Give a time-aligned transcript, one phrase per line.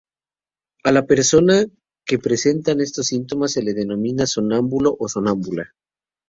[0.83, 1.57] A la persona
[2.07, 5.69] que presenta estos síntomas se la denomina sonámbulo o sonámbula.